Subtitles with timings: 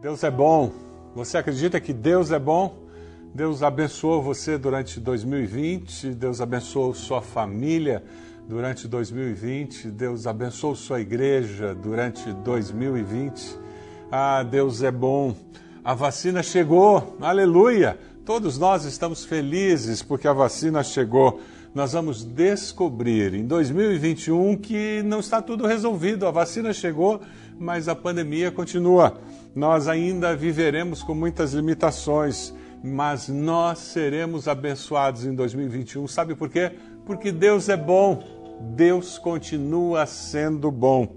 [0.00, 0.70] Deus é bom.
[1.12, 2.86] Você acredita que Deus é bom?
[3.34, 8.04] Deus abençoou você durante 2020, Deus abençoou sua família
[8.48, 13.58] durante 2020, Deus abençoou sua igreja durante 2020.
[14.10, 15.34] Ah, Deus é bom.
[15.82, 17.98] A vacina chegou, aleluia!
[18.24, 21.40] Todos nós estamos felizes porque a vacina chegou.
[21.78, 26.26] Nós vamos descobrir em 2021 que não está tudo resolvido.
[26.26, 27.20] A vacina chegou,
[27.56, 29.16] mas a pandemia continua
[29.54, 36.06] nós ainda viveremos com muitas limitações, mas nós seremos abençoados em 2021.
[36.08, 36.72] Sabe por quê?
[37.06, 38.22] Porque Deus é bom,
[38.74, 41.16] Deus continua sendo bom.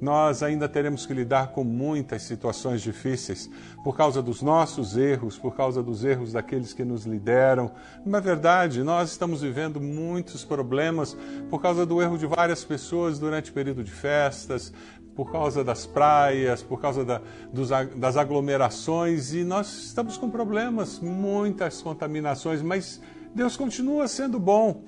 [0.00, 3.50] Nós ainda teremos que lidar com muitas situações difíceis
[3.84, 7.70] por causa dos nossos erros, por causa dos erros daqueles que nos lideram.
[8.04, 11.16] Na verdade, nós estamos vivendo muitos problemas
[11.50, 14.72] por causa do erro de várias pessoas durante o período de festas,
[15.14, 17.20] por causa das praias, por causa da,
[17.52, 23.02] dos, das aglomerações e nós estamos com problemas, muitas contaminações, mas
[23.34, 24.82] Deus continua sendo bom.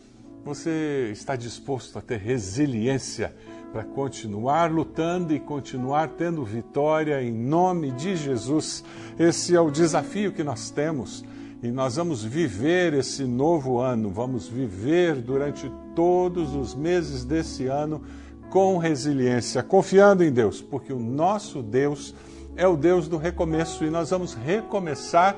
[0.44, 3.34] Você está disposto a ter resiliência
[3.72, 8.84] para continuar lutando e continuar tendo vitória em nome de Jesus.
[9.18, 11.24] Esse é o desafio que nós temos
[11.62, 18.02] e nós vamos viver esse novo ano, vamos viver durante todos os meses desse ano
[18.50, 22.14] com resiliência, confiando em Deus, porque o nosso Deus
[22.54, 25.34] é o Deus do recomeço e nós vamos recomeçar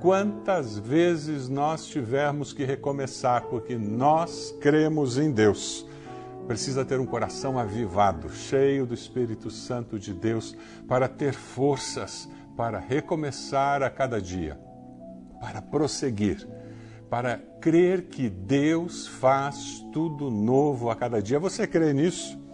[0.00, 5.86] quantas vezes nós tivermos que recomeçar, porque nós cremos em Deus.
[6.46, 12.78] Precisa ter um coração avivado, cheio do Espírito Santo de Deus, para ter forças para
[12.78, 14.58] recomeçar a cada dia,
[15.38, 16.48] para prosseguir,
[17.10, 21.38] para crer que Deus faz tudo novo a cada dia.
[21.38, 22.45] Você crê nisso?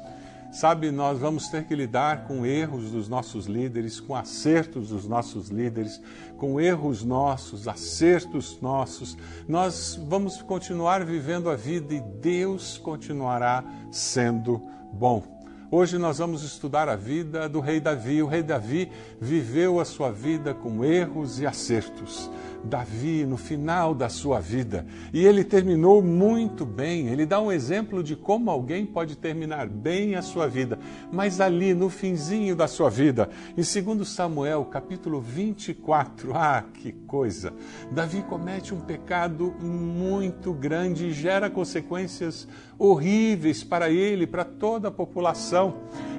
[0.52, 5.48] Sabe, nós vamos ter que lidar com erros dos nossos líderes, com acertos dos nossos
[5.48, 5.98] líderes,
[6.36, 9.16] com erros nossos, acertos nossos.
[9.48, 14.62] Nós vamos continuar vivendo a vida e Deus continuará sendo
[14.92, 15.40] bom.
[15.70, 18.22] Hoje nós vamos estudar a vida do rei Davi.
[18.22, 22.30] O rei Davi viveu a sua vida com erros e acertos.
[22.64, 24.86] Davi no final da sua vida.
[25.12, 27.08] E ele terminou muito bem.
[27.08, 30.78] Ele dá um exemplo de como alguém pode terminar bem a sua vida.
[31.10, 37.52] Mas ali, no finzinho da sua vida, em 2 Samuel, capítulo 24, ah, que coisa!
[37.90, 42.46] Davi comete um pecado muito grande e gera consequências
[42.78, 45.74] horríveis para ele, para toda a população.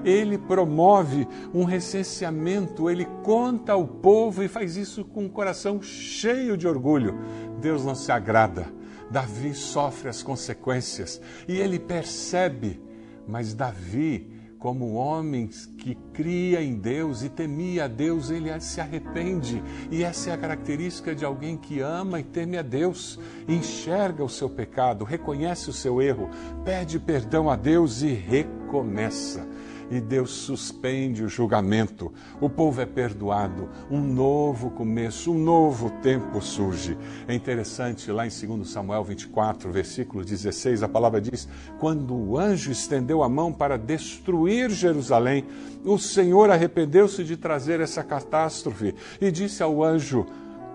[0.06, 6.32] Ele promove um recenseamento, ele conta ao povo e faz isso com o coração cheio
[6.33, 7.19] cheio de orgulho.
[7.61, 8.66] Deus não se agrada.
[9.11, 12.81] Davi sofre as consequências e ele percebe,
[13.27, 19.61] mas Davi, como homem que cria em Deus e temia a Deus, ele se arrepende.
[19.91, 23.19] E essa é a característica de alguém que ama e teme a Deus.
[23.47, 26.29] Enxerga o seu pecado, reconhece o seu erro,
[26.65, 29.53] pede perdão a Deus e recomeça
[29.89, 32.13] e Deus suspende o julgamento.
[32.39, 36.97] O povo é perdoado, um novo começo, um novo tempo surge.
[37.27, 41.47] É interessante, lá em 2 Samuel 24, versículo 16, a palavra diz:
[41.79, 45.45] Quando o anjo estendeu a mão para destruir Jerusalém,
[45.83, 50.25] o Senhor arrependeu-se de trazer essa catástrofe e disse ao anjo: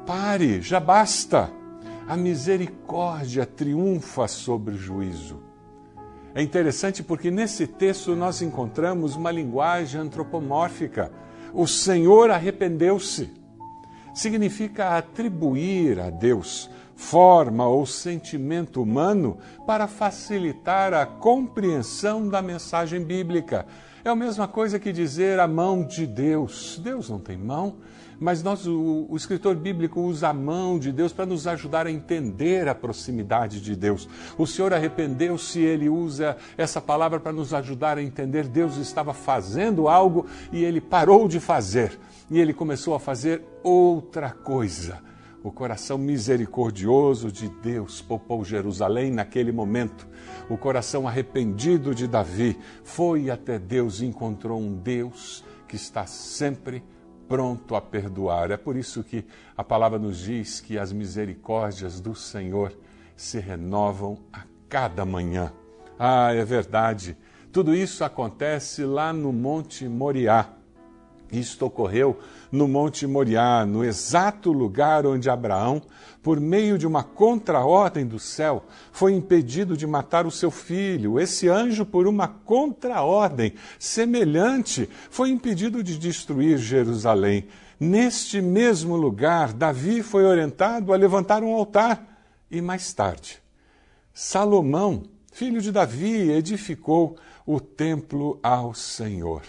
[0.07, 1.51] Pare, já basta.
[2.09, 5.48] A misericórdia triunfa sobre o juízo.
[6.39, 11.11] É interessante porque nesse texto nós encontramos uma linguagem antropomórfica.
[11.53, 13.33] O Senhor arrependeu-se.
[14.15, 23.67] Significa atribuir a Deus forma ou sentimento humano para facilitar a compreensão da mensagem bíblica.
[24.09, 26.81] É a mesma coisa que dizer a mão de Deus.
[26.83, 27.77] Deus não tem mão,
[28.19, 31.91] mas nós, o, o escritor bíblico usa a mão de Deus para nos ajudar a
[31.91, 34.09] entender a proximidade de Deus.
[34.39, 38.49] O Senhor arrependeu-se, ele usa essa palavra para nos ajudar a entender.
[38.49, 44.31] Deus estava fazendo algo e ele parou de fazer e ele começou a fazer outra
[44.31, 45.07] coisa.
[45.43, 50.09] O coração misericordioso de Deus poupou Jerusalém naquele momento.
[50.51, 56.83] O coração arrependido de Davi foi até Deus e encontrou um Deus que está sempre
[57.29, 58.51] pronto a perdoar.
[58.51, 59.25] É por isso que
[59.57, 62.77] a palavra nos diz que as misericórdias do Senhor
[63.15, 65.53] se renovam a cada manhã.
[65.99, 67.17] Ah, é verdade.
[67.53, 70.58] Tudo isso acontece lá no Monte Moriá.
[71.31, 72.19] Isto ocorreu
[72.51, 75.83] no Monte Moriá, no exato lugar onde Abraão,
[76.23, 81.21] por meio de uma contraordem do céu, foi impedido de matar o seu filho.
[81.21, 87.47] Esse anjo, por uma contraordem semelhante, foi impedido de destruir Jerusalém.
[87.79, 92.09] Neste mesmo lugar, Davi foi orientado a levantar um altar
[92.51, 93.41] e mais tarde,
[94.13, 97.17] Salomão, filho de Davi, edificou
[97.47, 99.43] o templo ao Senhor.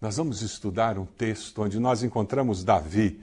[0.00, 3.20] Nós vamos estudar um texto onde nós encontramos Davi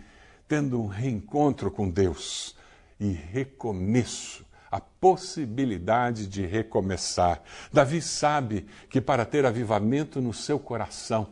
[0.47, 2.55] tendo um reencontro com Deus
[2.99, 7.41] e recomeço, a possibilidade de recomeçar.
[7.73, 11.29] Davi sabe que para ter avivamento no seu coração,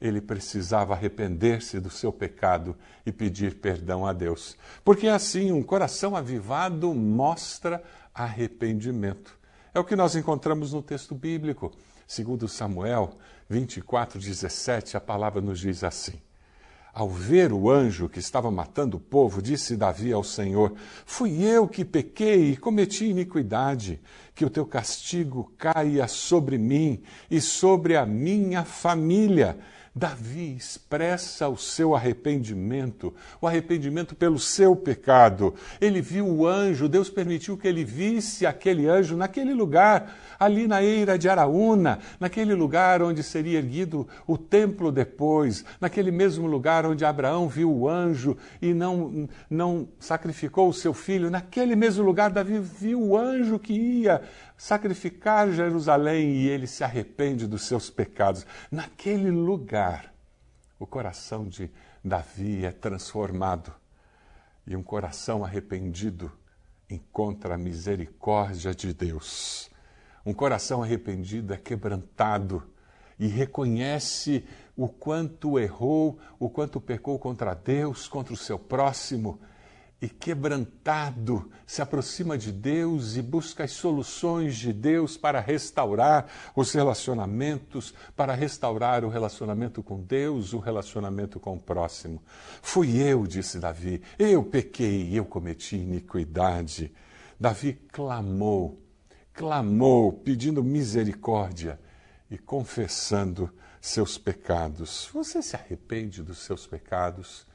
[0.00, 2.76] ele precisava arrepender-se do seu pecado
[3.06, 4.56] e pedir perdão a Deus.
[4.84, 7.80] Porque assim, um coração avivado mostra
[8.12, 9.38] arrependimento.
[9.72, 11.70] É o que nós encontramos no texto bíblico.
[12.10, 13.12] Segundo Samuel
[13.48, 16.20] 24, 17, a palavra nos diz assim.
[16.92, 20.74] Ao ver o anjo que estava matando o povo, disse Davi ao Senhor:
[21.06, 24.00] Fui eu que pequei e cometi iniquidade,
[24.34, 29.56] que o teu castigo caia sobre mim e sobre a minha família
[29.92, 35.52] Davi expressa o seu arrependimento, o arrependimento pelo seu pecado.
[35.80, 40.80] Ele viu o anjo, Deus permitiu que ele visse aquele anjo naquele lugar, ali na
[40.80, 47.04] eira de Araúna, naquele lugar onde seria erguido o templo depois, naquele mesmo lugar onde
[47.04, 52.60] Abraão viu o anjo e não, não sacrificou o seu filho, naquele mesmo lugar Davi
[52.60, 54.22] viu o anjo que ia
[54.60, 58.44] sacrificar Jerusalém e ele se arrepende dos seus pecados.
[58.70, 60.12] Naquele lugar,
[60.78, 61.70] o coração de
[62.04, 63.72] Davi é transformado
[64.66, 66.30] e um coração arrependido
[66.90, 69.70] encontra a misericórdia de Deus.
[70.26, 72.62] Um coração arrependido é quebrantado
[73.18, 74.44] e reconhece
[74.76, 79.40] o quanto errou, o quanto pecou contra Deus, contra o seu próximo
[80.02, 86.26] e quebrantado se aproxima de Deus e busca as soluções de Deus para restaurar
[86.56, 92.22] os relacionamentos, para restaurar o relacionamento com Deus, o relacionamento com o próximo.
[92.62, 96.92] Fui eu, disse Davi, eu pequei, eu cometi iniquidade.
[97.38, 98.80] Davi clamou,
[99.34, 101.78] clamou, pedindo misericórdia
[102.30, 103.50] e confessando
[103.80, 105.10] seus pecados.
[105.12, 107.49] Você se arrepende dos seus pecados?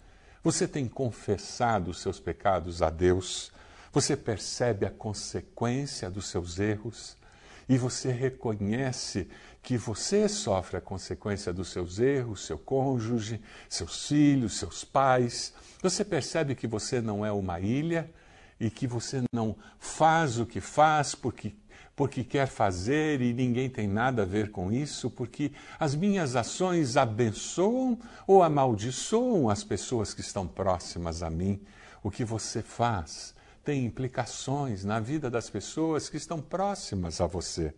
[0.45, 3.51] Você tem confessado os seus pecados a Deus?
[3.91, 7.17] Você percebe a consequência dos seus erros?
[7.67, 9.27] E você reconhece
[9.63, 15.51] que você sofre a consequência dos seus erros, seu cônjuge, seus filhos, seus pais.
[15.81, 18.07] Você percebe que você não é uma ilha
[18.59, 21.55] e que você não faz o que faz porque
[21.95, 26.97] porque quer fazer e ninguém tem nada a ver com isso, porque as minhas ações
[26.97, 31.61] abençoam ou amaldiçoam as pessoas que estão próximas a mim.
[32.03, 33.33] O que você faz
[33.63, 37.73] tem implicações na vida das pessoas que estão próximas a você.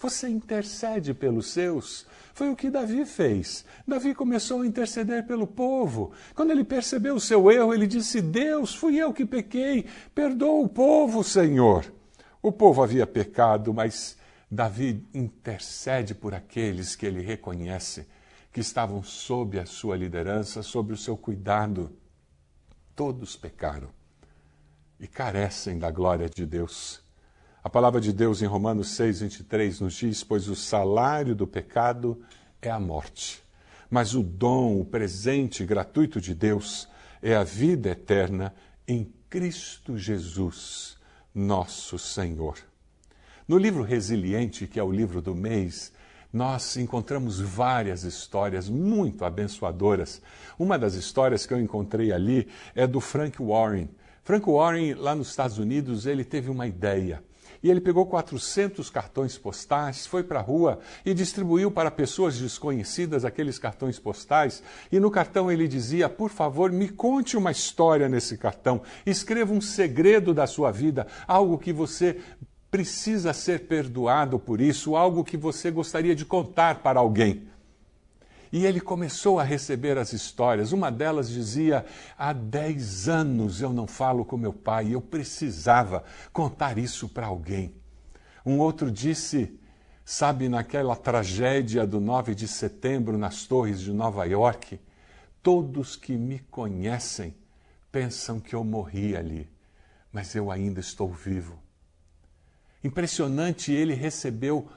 [0.00, 2.06] Você intercede pelos seus.
[2.32, 3.66] Foi o que Davi fez.
[3.86, 6.12] Davi começou a interceder pelo povo.
[6.34, 10.68] Quando ele percebeu o seu erro, ele disse: Deus, fui eu que pequei, perdoa o
[10.68, 11.99] povo, Senhor.
[12.42, 14.16] O povo havia pecado, mas
[14.50, 18.06] Davi intercede por aqueles que ele reconhece
[18.50, 21.94] que estavam sob a sua liderança, sob o seu cuidado.
[22.96, 23.90] Todos pecaram
[24.98, 27.02] e carecem da glória de Deus.
[27.62, 32.22] A palavra de Deus em Romanos 6, 23 nos diz: Pois o salário do pecado
[32.62, 33.42] é a morte,
[33.90, 36.88] mas o dom, o presente gratuito de Deus
[37.20, 38.54] é a vida eterna
[38.88, 40.98] em Cristo Jesus
[41.34, 42.58] nosso Senhor.
[43.46, 45.92] No livro Resiliente, que é o livro do mês,
[46.32, 50.22] nós encontramos várias histórias muito abençoadoras.
[50.58, 53.88] Uma das histórias que eu encontrei ali é do Frank Warren.
[54.22, 57.22] Frank Warren, lá nos Estados Unidos, ele teve uma ideia.
[57.62, 63.24] E ele pegou 400 cartões postais, foi para a rua e distribuiu para pessoas desconhecidas
[63.24, 64.62] aqueles cartões postais.
[64.90, 68.80] E no cartão ele dizia: Por favor, me conte uma história nesse cartão.
[69.04, 72.18] Escreva um segredo da sua vida, algo que você
[72.70, 77.48] precisa ser perdoado por isso, algo que você gostaria de contar para alguém.
[78.52, 80.72] E ele começou a receber as histórias.
[80.72, 81.84] Uma delas dizia:
[82.18, 86.02] Há dez anos eu não falo com meu pai, eu precisava
[86.32, 87.72] contar isso para alguém.
[88.44, 89.56] Um outro disse:
[90.04, 94.80] Sabe, naquela tragédia do 9 de setembro nas torres de Nova York,
[95.42, 97.34] todos que me conhecem
[97.92, 99.48] pensam que eu morri ali,
[100.12, 101.58] mas eu ainda estou vivo.
[102.82, 104.68] Impressionante, ele recebeu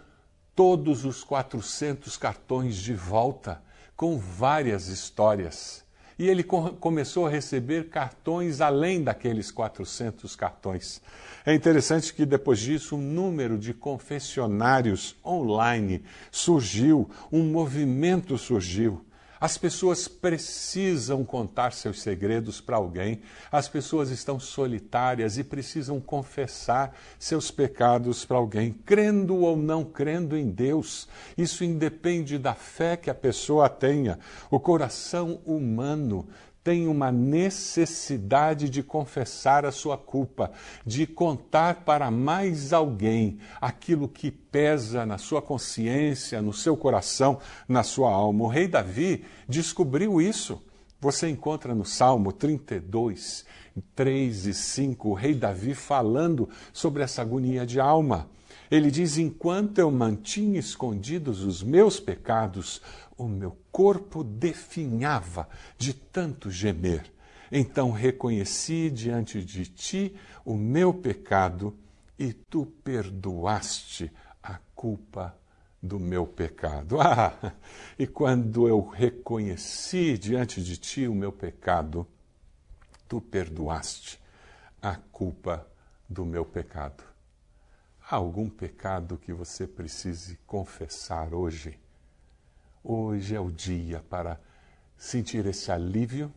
[0.55, 3.61] todos os 400 cartões de volta,
[3.95, 5.83] com várias histórias.
[6.17, 11.01] E ele começou a receber cartões além daqueles 400 cartões.
[11.45, 19.03] É interessante que depois disso um número de confessionários online surgiu, um movimento surgiu.
[19.43, 23.19] As pessoas precisam contar seus segredos para alguém,
[23.51, 30.37] as pessoas estão solitárias e precisam confessar seus pecados para alguém, crendo ou não crendo
[30.37, 31.09] em Deus.
[31.37, 34.17] Isso independe da fé que a pessoa tenha.
[34.49, 36.25] O coração humano
[36.63, 40.51] tem uma necessidade de confessar a sua culpa,
[40.85, 47.83] de contar para mais alguém aquilo que pesa na sua consciência, no seu coração, na
[47.83, 48.45] sua alma.
[48.45, 50.63] O rei Davi descobriu isso.
[51.01, 53.45] Você encontra no Salmo 32,
[53.93, 58.29] 3 e 5, o rei Davi falando sobre essa agonia de alma.
[58.69, 62.81] Ele diz: Enquanto eu mantinha escondidos os meus pecados,
[63.17, 67.11] o meu corpo definhava de tanto gemer.
[67.51, 71.75] Então reconheci diante de ti o meu pecado
[72.17, 75.37] e tu perdoaste a culpa
[75.81, 76.97] do meu pecado.
[77.05, 77.53] Ah,
[77.99, 82.07] e quando eu reconheci diante de ti o meu pecado,
[83.07, 84.19] tu perdoaste
[84.81, 85.67] a culpa
[86.09, 87.12] do meu pecado.
[88.13, 91.79] Algum pecado que você precise confessar hoje?
[92.83, 94.39] Hoje é o dia para
[94.95, 96.31] sentir esse alívio,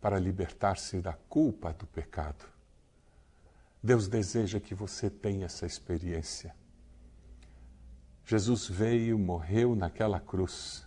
[0.00, 2.46] para libertar-se da culpa do pecado.
[3.82, 6.56] Deus deseja que você tenha essa experiência.
[8.24, 10.86] Jesus veio, morreu naquela cruz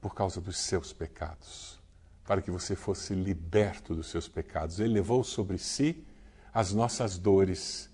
[0.00, 1.80] por causa dos seus pecados,
[2.24, 4.80] para que você fosse liberto dos seus pecados.
[4.80, 6.04] Ele levou sobre si
[6.52, 7.88] as nossas dores,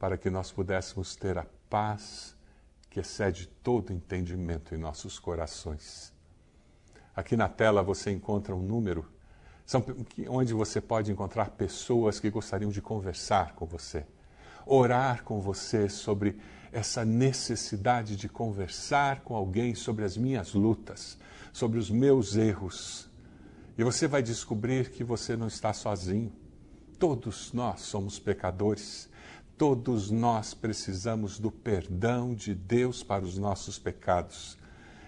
[0.00, 2.34] para que nós pudéssemos ter a paz
[2.88, 6.12] que excede todo entendimento em nossos corações.
[7.14, 9.06] Aqui na tela você encontra um número
[9.66, 9.84] são,
[10.28, 14.04] onde você pode encontrar pessoas que gostariam de conversar com você,
[14.66, 16.40] orar com você sobre
[16.72, 21.18] essa necessidade de conversar com alguém sobre as minhas lutas,
[21.52, 23.08] sobre os meus erros.
[23.76, 26.32] E você vai descobrir que você não está sozinho.
[26.98, 29.09] Todos nós somos pecadores.
[29.60, 34.56] Todos nós precisamos do perdão de Deus para os nossos pecados.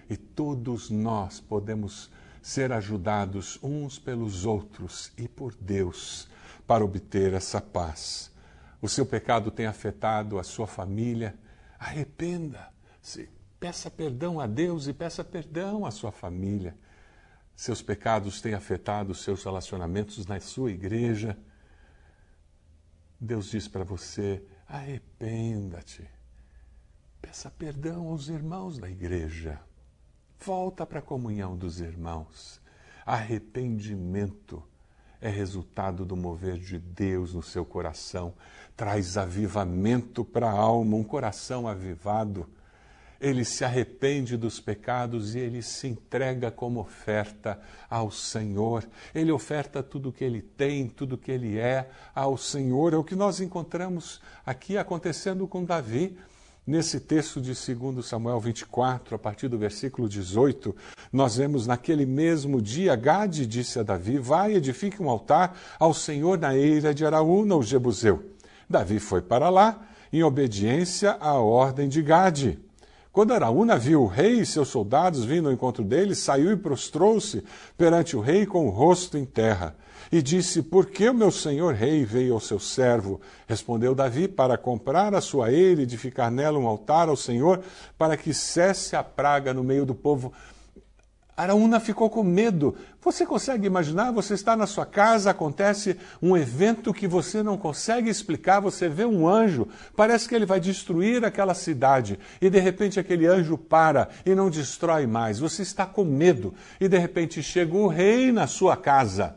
[0.07, 6.27] E todos nós podemos ser ajudados uns pelos outros e por Deus
[6.67, 8.31] para obter essa paz.
[8.79, 11.33] O seu pecado tem afetado a sua família.
[11.79, 13.27] Arrependa-se,
[13.59, 16.77] peça perdão a Deus e peça perdão à sua família.
[17.55, 21.35] Seus pecados têm afetado seus relacionamentos na sua igreja
[23.19, 26.09] Deus diz para você: arrependa-te.
[27.21, 29.59] Peça perdão aos irmãos da igreja.
[30.39, 32.61] Volta para a comunhão dos irmãos.
[33.05, 34.61] Arrependimento
[35.21, 38.33] é resultado do mover de Deus no seu coração.
[38.75, 42.49] Traz avivamento para a alma, um coração avivado
[43.19, 48.85] ele se arrepende dos pecados e ele se entrega como oferta ao Senhor.
[49.13, 52.93] Ele oferta tudo o que ele tem, tudo o que ele é ao Senhor.
[52.93, 56.17] É o que nós encontramos aqui acontecendo com Davi.
[56.65, 60.73] Nesse texto de 2 Samuel 24, a partir do versículo 18,
[61.11, 66.39] nós vemos naquele mesmo dia, Gade disse a Davi: Vai, edifique um altar ao Senhor
[66.39, 68.31] na eira de Araúna, o Jebuseu.
[68.69, 72.62] Davi foi para lá, em obediência à ordem de Gade.
[73.13, 77.43] Quando Araúna viu o rei e seus soldados vindo ao encontro dele, saiu e prostrou-se
[77.77, 79.75] perante o rei com o rosto em terra.
[80.11, 83.21] E disse: Por que o meu senhor rei veio ao seu servo?
[83.45, 87.61] Respondeu Davi: Para comprar a sua eira e edificar nela um altar ao Senhor,
[87.99, 90.33] para que cesse a praga no meio do povo.
[91.37, 92.75] Araúna ficou com medo.
[93.03, 94.11] Você consegue imaginar?
[94.11, 99.03] Você está na sua casa, acontece um evento que você não consegue explicar, você vê
[99.03, 104.09] um anjo, parece que ele vai destruir aquela cidade, e de repente aquele anjo para
[104.25, 105.39] e não destrói mais.
[105.39, 109.35] Você está com medo, e de repente chega o rei na sua casa.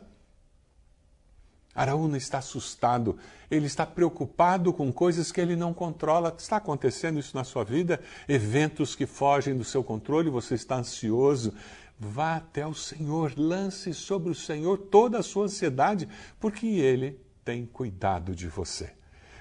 [1.75, 3.19] Araúna está assustado,
[3.51, 6.33] ele está preocupado com coisas que ele não controla.
[6.35, 7.99] Está acontecendo isso na sua vida?
[8.27, 11.53] Eventos que fogem do seu controle, você está ansioso.
[11.99, 16.07] Vá até o Senhor, lance sobre o Senhor toda a sua ansiedade,
[16.39, 18.93] porque Ele tem cuidado de você.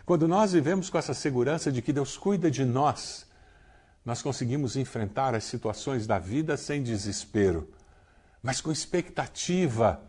[0.07, 3.27] Quando nós vivemos com essa segurança de que Deus cuida de nós,
[4.05, 7.69] nós conseguimos enfrentar as situações da vida sem desespero,
[8.41, 10.01] mas com expectativa,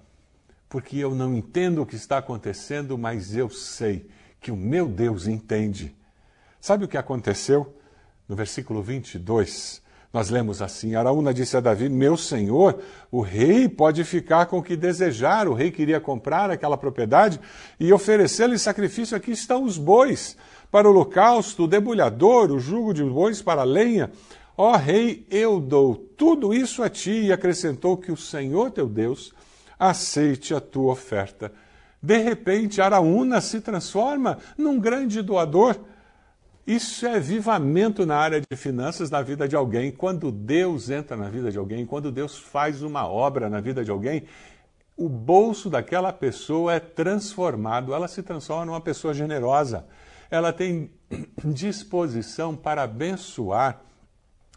[0.69, 4.07] porque eu não entendo o que está acontecendo, mas eu sei
[4.39, 5.95] que o meu Deus entende.
[6.61, 7.75] Sabe o que aconteceu?
[8.29, 9.81] No versículo 22,
[10.13, 12.79] nós lemos assim: Araúna disse a Davi: Meu senhor,
[13.11, 15.47] o rei pode ficar com o que desejar.
[15.47, 17.39] O rei queria comprar aquela propriedade
[17.79, 19.17] e oferecer-lhe sacrifício.
[19.17, 20.37] Aqui estão os bois
[20.71, 24.11] para o holocausto, o debulhador, o jugo de bois para a lenha.
[24.57, 29.33] Ó rei, eu dou tudo isso a ti, e acrescentou que o Senhor teu Deus
[29.77, 31.51] aceite a tua oferta.
[32.01, 35.77] De repente, Araúna se transforma num grande doador.
[36.67, 39.89] Isso é vivamento na área de finanças na vida de alguém.
[39.89, 43.89] Quando Deus entra na vida de alguém, quando Deus faz uma obra na vida de
[43.89, 44.25] alguém,
[44.97, 49.87] o bolso daquela pessoa é transformado, ela se transforma numa pessoa generosa.
[50.29, 50.91] Ela tem
[51.45, 53.81] disposição para abençoar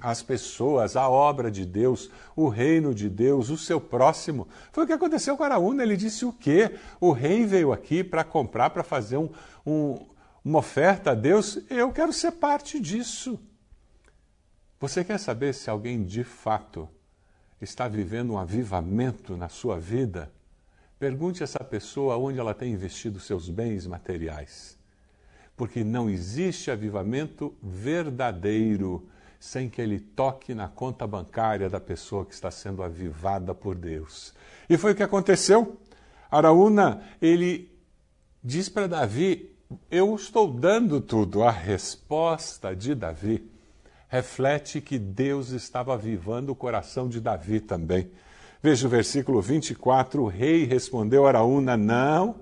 [0.00, 4.48] as pessoas, a obra de Deus, o reino de Deus, o seu próximo.
[4.72, 5.84] Foi o que aconteceu com Araúna.
[5.84, 6.74] Ele disse o quê?
[7.00, 9.28] O rei veio aqui para comprar, para fazer um,
[9.64, 10.06] um,
[10.44, 11.58] uma oferta a Deus.
[11.68, 13.38] Eu quero ser parte disso.
[14.78, 16.88] Você quer saber se alguém de fato
[17.60, 20.32] está vivendo um avivamento na sua vida?
[20.98, 24.78] Pergunte a essa pessoa onde ela tem investido seus bens materiais.
[25.56, 29.06] Porque não existe avivamento verdadeiro
[29.38, 34.34] sem que ele toque na conta bancária da pessoa que está sendo avivada por Deus.
[34.68, 35.78] E foi o que aconteceu.
[36.30, 37.70] Araúna, ele
[38.44, 39.50] diz para Davi:
[39.90, 41.42] Eu estou dando tudo.
[41.42, 43.48] A resposta de Davi
[44.08, 48.10] reflete que Deus estava avivando o coração de Davi também.
[48.62, 52.36] Veja o versículo 24: O rei respondeu a Araúna: Não,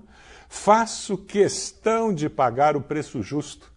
[0.47, 3.71] faço questão de pagar o preço justo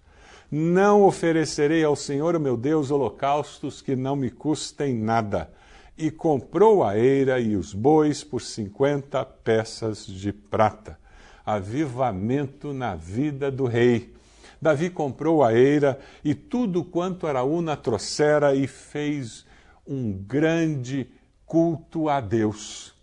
[0.54, 5.50] não oferecerei ao Senhor, meu Deus, holocaustos que não me custem nada.
[5.96, 10.98] E comprou a eira e os bois por cinquenta peças de prata.
[11.44, 14.14] Avivamento na vida do rei.
[14.60, 19.44] Davi comprou a eira e tudo quanto Araúna trouxera e fez
[19.86, 21.10] um grande
[21.44, 22.94] culto a Deus.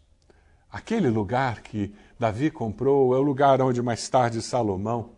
[0.71, 5.11] Aquele lugar que Davi comprou é o lugar onde mais tarde Salomão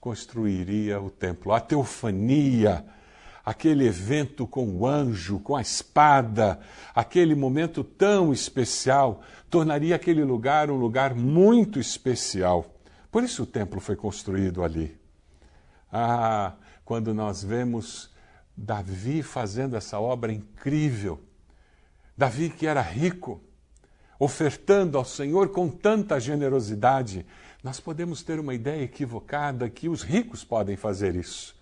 [0.00, 1.52] construiria o templo.
[1.52, 2.84] A teofania,
[3.44, 6.58] aquele evento com o anjo, com a espada,
[6.94, 9.22] aquele momento tão especial,
[9.52, 12.74] tornaria aquele lugar um lugar muito especial.
[13.10, 14.98] Por isso o templo foi construído ali.
[15.92, 16.54] Ah,
[16.86, 18.10] quando nós vemos
[18.56, 21.20] Davi fazendo essa obra incrível,
[22.16, 23.42] Davi que era rico,
[24.18, 27.26] ofertando ao Senhor com tanta generosidade,
[27.62, 31.54] nós podemos ter uma ideia equivocada que os ricos podem fazer isso.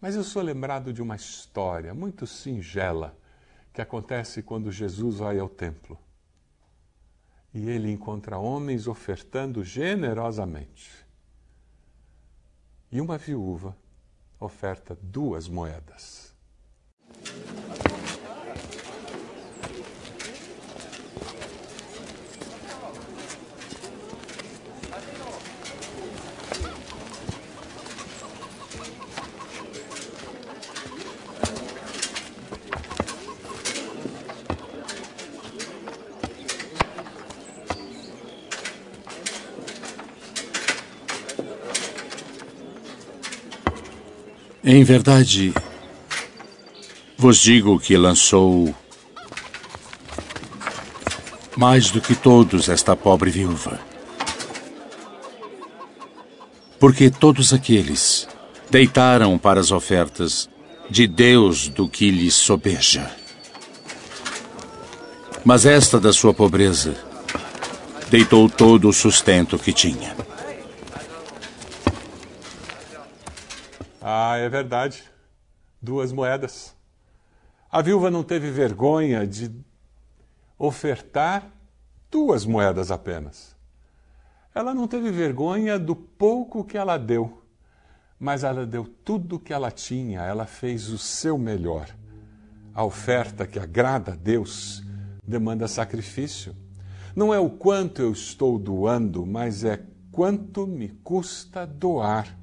[0.00, 3.14] Mas eu sou lembrado de uma história muito singela
[3.70, 5.98] que acontece quando Jesus vai ao templo.
[7.52, 10.90] E ele encontra homens ofertando generosamente.
[12.92, 13.76] E uma viúva
[14.38, 16.34] oferta duas moedas.
[44.68, 45.54] Em verdade,
[47.16, 48.74] vos digo que lançou
[51.56, 53.78] mais do que todos esta pobre viúva.
[56.80, 58.26] Porque todos aqueles
[58.68, 60.50] deitaram para as ofertas
[60.90, 63.08] de Deus do que lhes sobeja.
[65.44, 66.92] Mas esta da sua pobreza
[68.10, 70.25] deitou todo o sustento que tinha.
[74.36, 75.02] Ah, é verdade.
[75.80, 76.76] Duas moedas.
[77.72, 79.50] A viúva não teve vergonha de
[80.58, 81.50] ofertar
[82.10, 83.56] duas moedas apenas.
[84.54, 87.42] Ela não teve vergonha do pouco que ela deu,
[88.20, 91.88] mas ela deu tudo o que ela tinha, ela fez o seu melhor.
[92.74, 94.82] A oferta que agrada a Deus
[95.26, 96.54] demanda sacrifício.
[97.14, 102.36] Não é o quanto eu estou doando, mas é quanto me custa doar.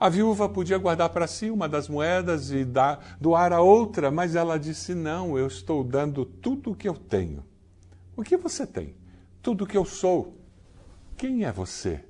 [0.00, 4.34] A viúva podia guardar para si uma das moedas e dar, doar a outra, mas
[4.34, 7.44] ela disse: Não, eu estou dando tudo o que eu tenho.
[8.16, 8.94] O que você tem?
[9.42, 10.38] Tudo o que eu sou.
[11.18, 12.02] Quem é você?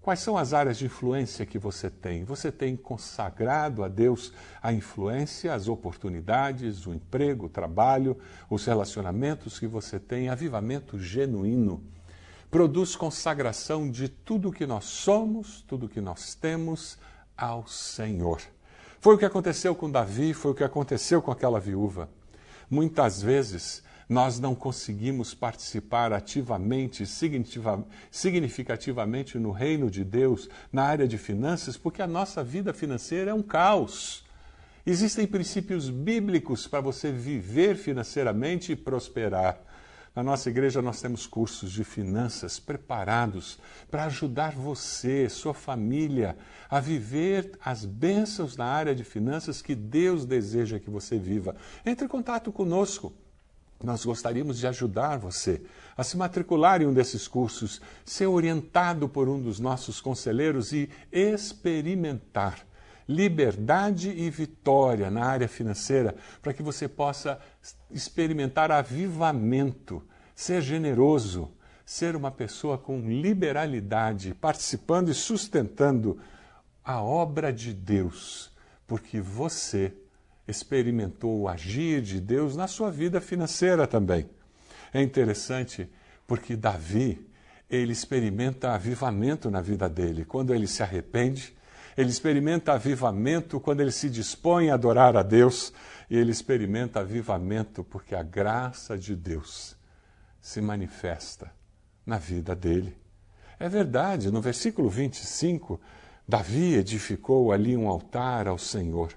[0.00, 2.22] Quais são as áreas de influência que você tem?
[2.22, 8.16] Você tem consagrado a Deus a influência, as oportunidades, o emprego, o trabalho,
[8.48, 11.82] os relacionamentos que você tem, avivamento genuíno
[12.50, 16.98] produz consagração de tudo que nós somos, tudo que nós temos
[17.36, 18.40] ao Senhor.
[19.00, 22.08] Foi o que aconteceu com Davi, foi o que aconteceu com aquela viúva.
[22.70, 27.04] Muitas vezes nós não conseguimos participar ativamente,
[28.10, 33.34] significativamente no reino de Deus, na área de finanças, porque a nossa vida financeira é
[33.34, 34.24] um caos.
[34.84, 39.60] Existem princípios bíblicos para você viver financeiramente e prosperar.
[40.16, 43.58] Na nossa igreja, nós temos cursos de finanças preparados
[43.90, 46.38] para ajudar você, sua família,
[46.70, 51.54] a viver as bênçãos na área de finanças que Deus deseja que você viva.
[51.84, 53.12] Entre em contato conosco.
[53.84, 55.60] Nós gostaríamos de ajudar você
[55.94, 60.88] a se matricular em um desses cursos, ser orientado por um dos nossos conselheiros e
[61.12, 62.66] experimentar
[63.08, 67.38] liberdade e vitória na área financeira, para que você possa
[67.90, 70.02] experimentar avivamento,
[70.34, 71.50] ser generoso,
[71.84, 76.18] ser uma pessoa com liberalidade, participando e sustentando
[76.84, 78.50] a obra de Deus,
[78.86, 79.92] porque você
[80.48, 84.28] experimentou o agir de Deus na sua vida financeira também.
[84.92, 85.88] É interessante
[86.26, 87.24] porque Davi,
[87.68, 90.24] ele experimenta avivamento na vida dele.
[90.24, 91.56] Quando ele se arrepende,
[91.96, 95.72] ele experimenta avivamento quando ele se dispõe a adorar a Deus,
[96.10, 99.76] e ele experimenta avivamento porque a graça de Deus
[100.40, 101.50] se manifesta
[102.04, 102.96] na vida dele.
[103.58, 105.80] É verdade, no versículo 25,
[106.28, 109.12] Davi edificou ali um altar ao Senhor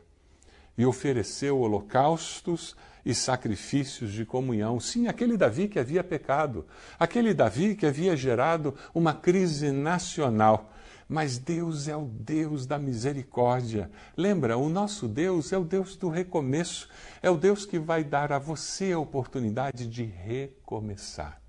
[0.78, 4.80] e ofereceu holocaustos e sacrifícios de comunhão.
[4.80, 6.66] Sim, aquele Davi que havia pecado,
[6.98, 10.72] aquele Davi que havia gerado uma crise nacional
[11.10, 13.90] mas Deus é o Deus da misericórdia.
[14.16, 16.88] Lembra, o nosso Deus é o Deus do recomeço,
[17.20, 21.42] é o Deus que vai dar a você a oportunidade de recomeçar.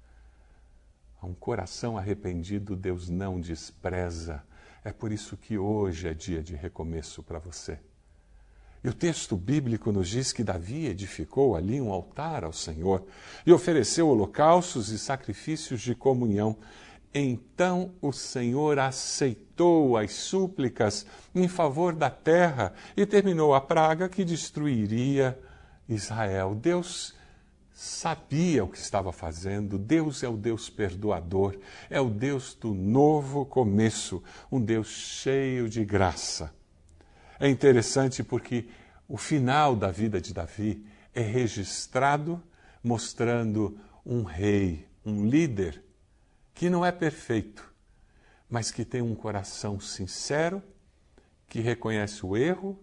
[1.20, 4.42] A um coração arrependido, Deus não despreza.
[4.82, 7.78] É por isso que hoje é dia de recomeço para você.
[8.82, 13.04] E o texto bíblico nos diz que Davi edificou ali um altar ao Senhor
[13.44, 16.56] e ofereceu holocaustos e sacrifícios de comunhão.
[17.12, 24.24] Então o Senhor aceitou as súplicas em favor da terra e terminou a praga que
[24.24, 25.38] destruiria
[25.88, 26.54] Israel.
[26.54, 27.14] Deus
[27.72, 29.76] sabia o que estava fazendo.
[29.76, 35.84] Deus é o Deus perdoador, é o Deus do novo começo, um Deus cheio de
[35.84, 36.54] graça.
[37.40, 38.68] É interessante porque
[39.08, 42.40] o final da vida de Davi é registrado
[42.84, 45.82] mostrando um rei, um líder
[46.60, 47.72] que não é perfeito,
[48.46, 50.62] mas que tem um coração sincero,
[51.48, 52.78] que reconhece o erro,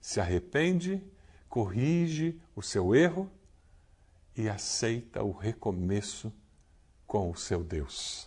[0.00, 1.02] se arrepende,
[1.46, 3.30] corrige o seu erro
[4.34, 6.32] e aceita o recomeço
[7.06, 8.26] com o seu Deus.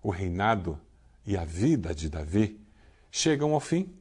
[0.00, 0.80] O reinado
[1.26, 2.64] e a vida de Davi
[3.10, 3.92] chegam ao fim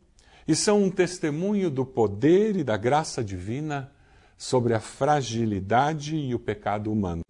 [0.48, 3.92] e são um testemunho do poder e da graça divina
[4.38, 7.24] sobre a fragilidade e o pecado humano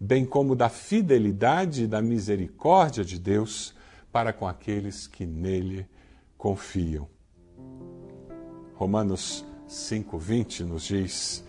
[0.00, 3.74] bem como da fidelidade e da misericórdia de Deus
[4.10, 5.86] para com aqueles que nele
[6.38, 7.06] confiam.
[8.74, 11.44] Romanos 5:20 nos diz: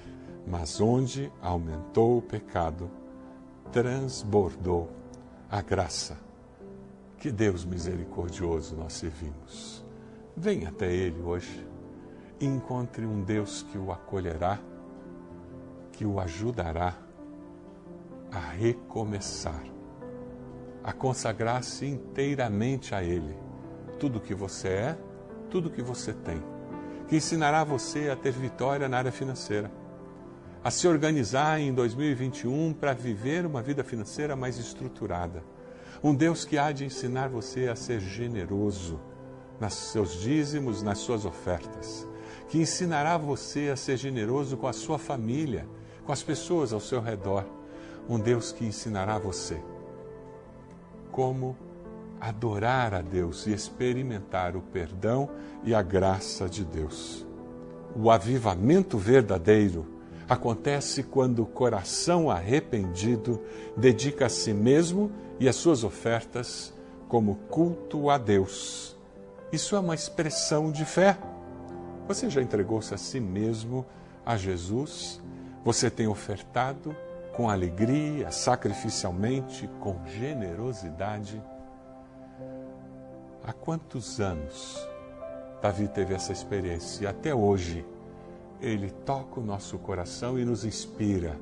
[0.45, 2.91] "Mas onde aumentou o pecado,
[3.71, 4.91] transbordou
[5.49, 6.17] a graça.
[7.17, 9.85] Que Deus misericordioso nós servimos.
[10.35, 11.65] Venha até ele hoje
[12.39, 14.59] e encontre um Deus que o acolherá,
[15.91, 16.97] que o ajudará
[18.31, 19.63] a recomeçar,
[20.81, 23.35] a consagrar-se inteiramente a Ele,
[23.99, 24.97] tudo que você é,
[25.49, 26.41] tudo que você tem,
[27.09, 29.69] que ensinará você a ter vitória na área financeira,
[30.63, 35.43] a se organizar em 2021 para viver uma vida financeira mais estruturada.
[36.01, 38.99] Um Deus que há de ensinar você a ser generoso
[39.59, 42.07] nos seus dízimos, nas suas ofertas,
[42.47, 45.67] que ensinará você a ser generoso com a sua família,
[46.05, 47.60] com as pessoas ao seu redor
[48.11, 49.57] um Deus que ensinará você
[51.13, 51.55] como
[52.19, 55.29] adorar a Deus e experimentar o perdão
[55.63, 57.25] e a graça de Deus.
[57.95, 59.87] O avivamento verdadeiro
[60.27, 63.41] acontece quando o coração arrependido
[63.77, 66.73] dedica a si mesmo e as suas ofertas
[67.07, 68.95] como culto a Deus.
[69.53, 71.17] Isso é uma expressão de fé.
[72.09, 73.85] Você já entregou-se a si mesmo
[74.25, 75.21] a Jesus?
[75.63, 76.93] Você tem ofertado
[77.33, 81.41] com alegria, sacrificialmente, com generosidade.
[83.43, 84.87] Há quantos anos
[85.61, 87.85] Davi teve essa experiência e até hoje
[88.59, 91.39] ele toca o nosso coração e nos inspira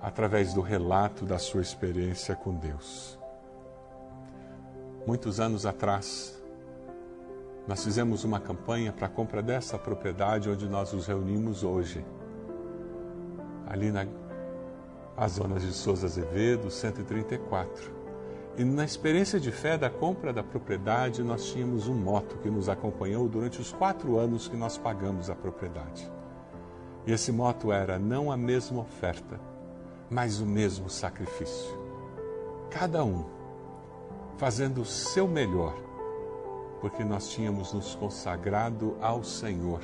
[0.00, 3.18] através do relato da sua experiência com Deus.
[5.06, 6.40] Muitos anos atrás,
[7.66, 12.04] nós fizemos uma campanha para a compra dessa propriedade onde nós nos reunimos hoje,
[13.68, 14.06] ali na
[15.16, 17.92] as zonas de Souza Azevedo, 134.
[18.56, 22.68] E na experiência de fé da compra da propriedade, nós tínhamos um moto que nos
[22.68, 26.10] acompanhou durante os quatro anos que nós pagamos a propriedade.
[27.04, 29.40] E esse moto era não a mesma oferta,
[30.08, 31.76] mas o mesmo sacrifício.
[32.70, 33.24] Cada um
[34.36, 35.74] fazendo o seu melhor,
[36.80, 39.80] porque nós tínhamos nos consagrado ao Senhor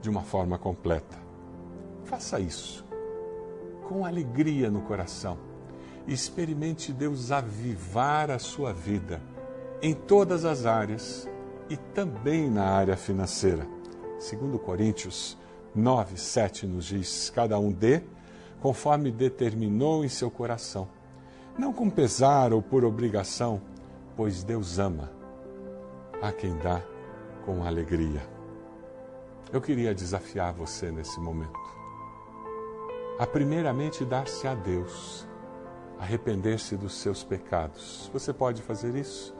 [0.00, 1.18] de uma forma completa.
[2.04, 2.91] Faça isso
[3.92, 5.36] com alegria no coração
[6.08, 9.20] experimente Deus avivar a sua vida
[9.82, 11.28] em todas as áreas
[11.68, 13.66] e também na área financeira.
[14.18, 15.36] Segundo Coríntios
[15.74, 18.02] 9, 7 nos diz, cada um dê
[18.60, 20.88] conforme determinou em seu coração,
[21.58, 23.60] não com pesar ou por obrigação,
[24.16, 25.10] pois Deus ama
[26.20, 26.82] a quem dá
[27.44, 28.22] com alegria.
[29.52, 31.81] Eu queria desafiar você nesse momento
[33.18, 35.26] a primeiramente dar-se a Deus
[36.02, 38.10] arrepender-se dos seus pecados.
[38.12, 39.34] Você pode fazer isso?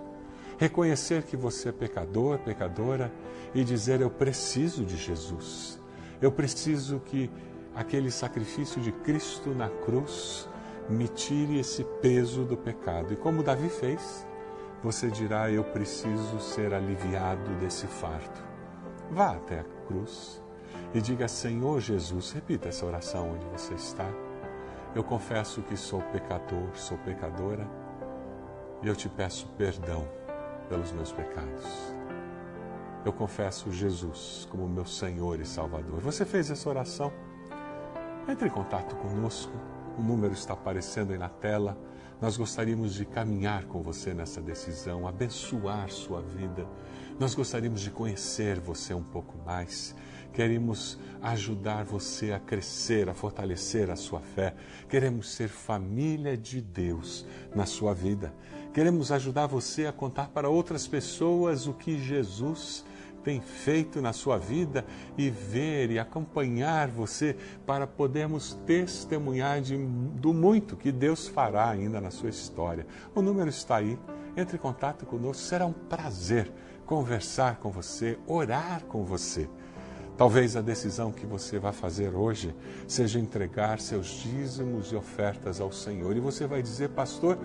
[0.58, 3.12] Reconhecer que você é pecador, pecadora
[3.52, 5.80] e dizer: Eu preciso de Jesus.
[6.20, 7.28] Eu preciso que
[7.74, 10.48] aquele sacrifício de Cristo na cruz
[10.88, 13.12] me tire esse peso do pecado.
[13.12, 14.24] E como Davi fez,
[14.82, 18.40] você dirá: Eu preciso ser aliviado desse fardo.
[19.10, 20.41] Vá até a cruz
[20.94, 24.08] e diga: Senhor Jesus, repita essa oração onde você está.
[24.94, 27.66] Eu confesso que sou pecador, sou pecadora,
[28.82, 30.06] e eu te peço perdão
[30.68, 31.94] pelos meus pecados.
[33.04, 36.00] Eu confesso Jesus como meu Senhor e Salvador.
[36.00, 37.12] Você fez essa oração?
[38.28, 39.52] Entre em contato conosco.
[39.98, 41.76] O número está aparecendo aí na tela.
[42.20, 46.64] Nós gostaríamos de caminhar com você nessa decisão, abençoar sua vida.
[47.18, 49.96] Nós gostaríamos de conhecer você um pouco mais.
[50.32, 54.54] Queremos ajudar você a crescer, a fortalecer a sua fé.
[54.88, 58.32] Queremos ser família de Deus na sua vida.
[58.72, 62.84] Queremos ajudar você a contar para outras pessoas o que Jesus
[63.22, 64.84] tem feito na sua vida
[65.16, 72.00] e ver e acompanhar você para podermos testemunhar de, do muito que Deus fará ainda
[72.00, 72.86] na sua história.
[73.14, 73.98] O número está aí.
[74.36, 76.50] Entre em contato conosco, será um prazer
[76.86, 79.48] conversar com você, orar com você.
[80.16, 82.54] Talvez a decisão que você vai fazer hoje
[82.86, 86.14] seja entregar seus dízimos e ofertas ao Senhor.
[86.16, 87.38] E você vai dizer, pastor,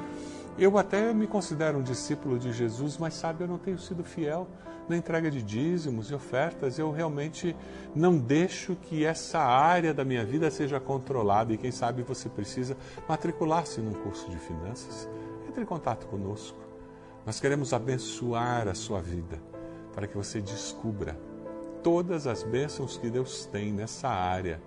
[0.59, 4.47] eu até me considero um discípulo de Jesus, mas sabe, eu não tenho sido fiel
[4.89, 6.77] na entrega de dízimos e ofertas.
[6.77, 7.55] Eu realmente
[7.95, 11.53] não deixo que essa área da minha vida seja controlada.
[11.53, 12.75] E quem sabe você precisa
[13.07, 15.07] matricular-se num curso de finanças.
[15.47, 16.57] Entre em contato conosco.
[17.25, 19.41] Nós queremos abençoar a sua vida
[19.93, 21.17] para que você descubra
[21.87, 24.61] todas as bênçãos que Deus tem nessa área,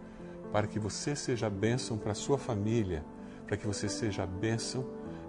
[0.51, 3.05] para que você seja bênção para a sua família,
[3.47, 4.87] para que você seja bênção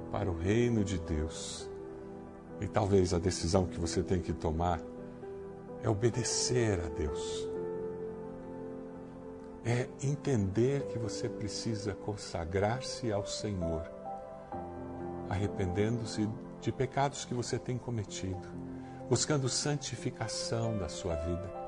[0.09, 1.69] para o reino de Deus.
[2.61, 4.79] E talvez a decisão que você tem que tomar
[5.83, 7.49] é obedecer a Deus.
[9.65, 13.83] É entender que você precisa consagrar-se ao Senhor,
[15.29, 16.25] arrependendo-se
[16.61, 18.47] de pecados que você tem cometido,
[19.09, 21.60] buscando santificação da sua vida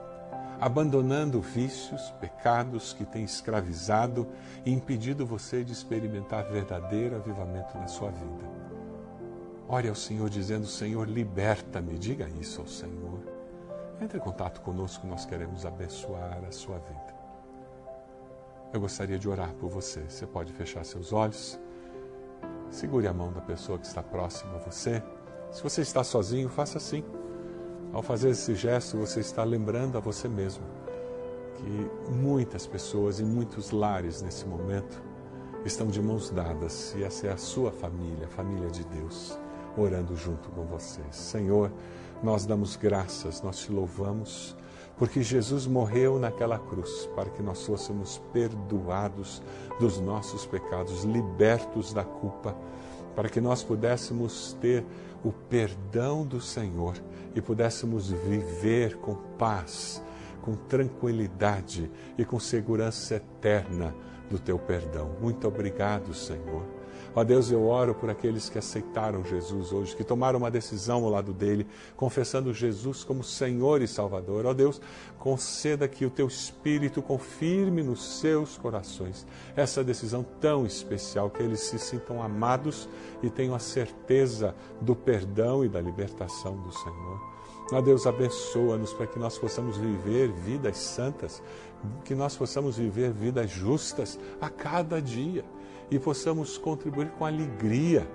[0.64, 4.26] abandonando vícios, pecados que têm escravizado
[4.66, 8.50] e impedido você de experimentar verdadeiro avivamento na sua vida.
[9.68, 12.00] Ore ao Senhor dizendo: Senhor, liberta-me.
[12.00, 13.20] Diga isso ao Senhor.
[14.00, 17.14] Entre em contato conosco, nós queremos abençoar a sua vida.
[18.72, 20.00] Eu gostaria de orar por você.
[20.08, 21.60] Você pode fechar seus olhos.
[22.70, 25.04] Segure a mão da pessoa que está próxima a você.
[25.52, 27.04] Se você está sozinho, faça assim.
[27.94, 30.64] Ao fazer esse gesto, você está lembrando a você mesmo
[31.56, 35.00] que muitas pessoas e muitos lares nesse momento
[35.64, 39.38] estão de mãos dadas e essa é a sua família, a família de Deus,
[39.78, 41.02] orando junto com você.
[41.12, 41.72] Senhor,
[42.24, 44.58] nós damos graças, nós te louvamos,
[44.98, 49.40] porque Jesus morreu naquela cruz para que nós fôssemos perdoados
[49.80, 52.58] dos nossos pecados, libertos da culpa,
[53.16, 54.84] para que nós pudéssemos ter
[55.24, 56.96] o perdão do Senhor
[57.36, 60.04] e pudéssemos viver com paz,
[60.42, 63.96] com tranquilidade e com segurança eterna
[64.30, 65.16] do teu perdão.
[65.22, 66.83] Muito obrigado, Senhor.
[67.16, 71.12] Ó Deus, eu oro por aqueles que aceitaram Jesus hoje, que tomaram uma decisão ao
[71.12, 74.48] lado dele, confessando Jesus como Senhor e Salvador.
[74.48, 74.82] Ó Deus,
[75.20, 81.60] conceda que o teu Espírito confirme nos seus corações essa decisão tão especial, que eles
[81.60, 82.90] se sintam amados
[83.22, 87.22] e tenham a certeza do perdão e da libertação do Senhor.
[87.72, 91.44] Ó Deus, abençoa-nos para que nós possamos viver vidas santas,
[92.04, 95.46] que nós possamos viver vidas justas a cada dia
[95.96, 98.08] e possamos contribuir com alegria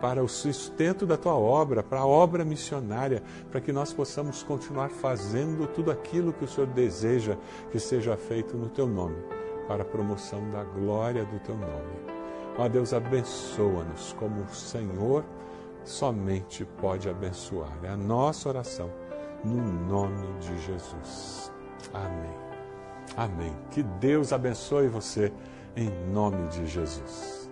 [0.00, 4.90] para o sustento da tua obra, para a obra missionária, para que nós possamos continuar
[4.90, 7.36] fazendo tudo aquilo que o Senhor deseja
[7.70, 9.16] que seja feito no teu nome,
[9.66, 12.16] para a promoção da glória do teu nome.
[12.58, 15.24] Ó Deus, abençoa-nos como o Senhor
[15.84, 17.72] somente pode abençoar.
[17.82, 18.90] É a nossa oração
[19.44, 21.52] no nome de Jesus.
[21.92, 22.34] Amém.
[23.16, 23.56] Amém.
[23.70, 25.32] Que Deus abençoe você
[25.76, 27.45] em nome de Jesus.